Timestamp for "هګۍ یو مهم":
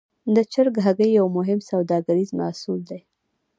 0.85-1.59